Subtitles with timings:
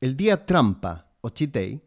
[0.00, 1.82] El día trampa o cheat day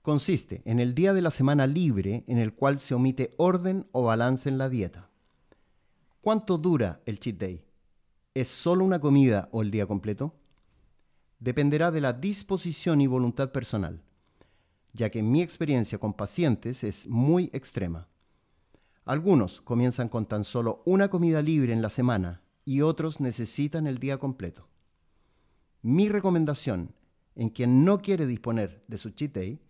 [0.00, 4.04] consiste en el día de la semana libre en el cual se omite orden o
[4.04, 5.10] balance en la dieta.
[6.20, 7.64] ¿Cuánto dura el cheat day?
[8.32, 10.36] ¿Es solo una comida o el día completo?
[11.40, 14.00] Dependerá de la disposición y voluntad personal,
[14.92, 18.06] ya que mi experiencia con pacientes es muy extrema.
[19.04, 23.98] Algunos comienzan con tan solo una comida libre en la semana y otros necesitan el
[23.98, 24.68] día completo.
[25.82, 26.94] Mi recomendación
[27.34, 29.60] en quien no quiere disponer de su cheat day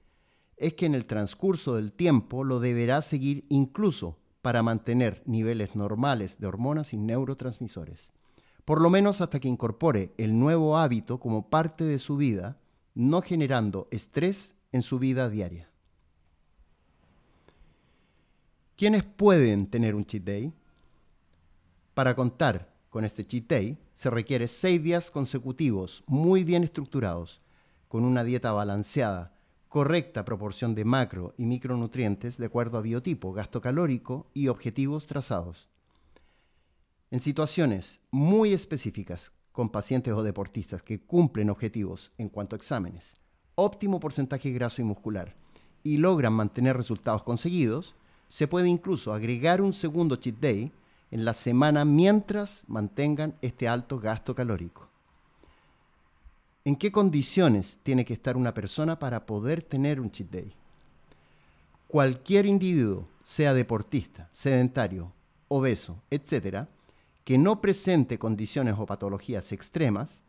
[0.57, 6.39] es que en el transcurso del tiempo lo deberá seguir incluso para mantener niveles normales
[6.39, 8.13] de hormonas y neurotransmisores,
[8.65, 12.59] por lo menos hasta que incorpore el nuevo hábito como parte de su vida,
[12.95, 15.69] no generando estrés en su vida diaria.
[18.77, 20.53] ¿Quiénes pueden tener un cheat day?
[21.95, 27.42] Para contar con este cheat day se requiere seis días consecutivos muy bien estructurados,
[27.93, 29.35] con una dieta balanceada,
[29.69, 35.69] correcta proporción de macro y micronutrientes de acuerdo a biotipo, gasto calórico y objetivos trazados.
[37.11, 43.15] En situaciones muy específicas, con pacientes o deportistas que cumplen objetivos en cuanto a exámenes,
[43.57, 45.37] óptimo porcentaje graso y muscular,
[45.83, 47.95] y logran mantener resultados conseguidos,
[48.27, 50.73] se puede incluso agregar un segundo cheat day
[51.11, 54.92] en la semana mientras mantengan este alto gasto calórico.
[56.65, 60.53] ¿En qué condiciones tiene que estar una persona para poder tener un cheat day?
[61.89, 65.13] Cualquier individuo, sea deportista, sedentario,
[65.49, 66.67] obeso, etc.,
[67.25, 70.23] que no presente condiciones o patologías extremas,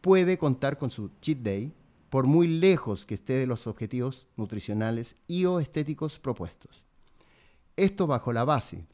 [0.00, 1.72] puede contar con su cheat day
[2.10, 6.82] por muy lejos que esté de los objetivos nutricionales y o estéticos propuestos.
[7.76, 8.84] Esto bajo la base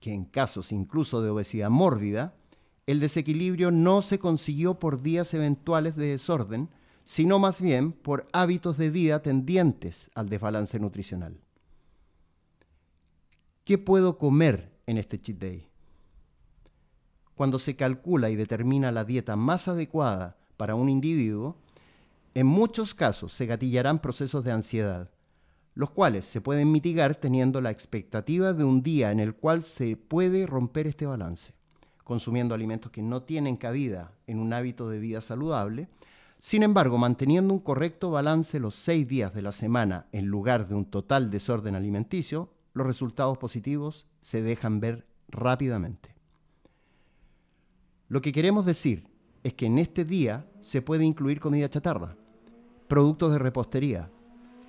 [0.00, 2.34] que en casos incluso de obesidad mórbida,
[2.86, 6.70] el desequilibrio no se consiguió por días eventuales de desorden,
[7.04, 11.40] sino más bien por hábitos de vida tendientes al desbalance nutricional.
[13.64, 15.68] ¿Qué puedo comer en este cheat day?
[17.34, 21.56] Cuando se calcula y determina la dieta más adecuada para un individuo,
[22.34, 25.10] en muchos casos se gatillarán procesos de ansiedad,
[25.74, 29.96] los cuales se pueden mitigar teniendo la expectativa de un día en el cual se
[29.96, 31.55] puede romper este balance
[32.06, 35.88] consumiendo alimentos que no tienen cabida en un hábito de vida saludable.
[36.38, 40.76] Sin embargo, manteniendo un correcto balance los seis días de la semana en lugar de
[40.76, 46.14] un total desorden alimenticio, los resultados positivos se dejan ver rápidamente.
[48.08, 49.08] Lo que queremos decir
[49.42, 52.14] es que en este día se puede incluir comida chatarra,
[52.86, 54.10] productos de repostería,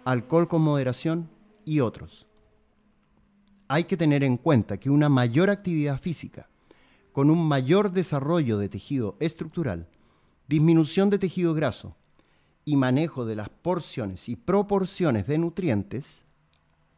[0.06, 1.30] alcohol con moderación
[1.66, 2.26] y otros.
[3.68, 6.50] Hay que tener en cuenta que una mayor actividad física,
[7.18, 9.88] con un mayor desarrollo de tejido estructural,
[10.48, 11.96] disminución de tejido graso
[12.64, 16.22] y manejo de las porciones y proporciones de nutrientes,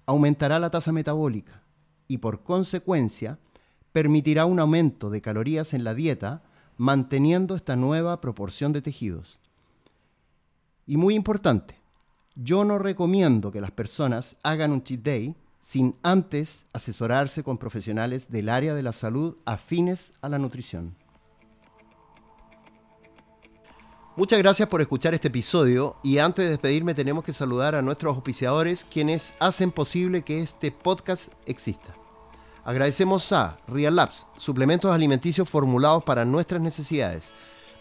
[0.06, 1.64] aumentará la tasa metabólica
[2.10, 3.40] y por consecuencia
[3.94, 6.44] permitirá un aumento de calorías en la dieta
[6.76, 9.40] manteniendo esta nueva proporción de tejidos.
[10.86, 11.76] Y muy importante,
[12.36, 18.30] yo no recomiendo que las personas hagan un cheat day sin antes asesorarse con profesionales
[18.30, 20.96] del área de la salud afines a la nutrición.
[24.16, 28.16] Muchas gracias por escuchar este episodio y antes de despedirme tenemos que saludar a nuestros
[28.16, 31.96] auspiciadores quienes hacen posible que este podcast exista.
[32.66, 37.30] Agradecemos a Real Labs, suplementos alimenticios formulados para nuestras necesidades.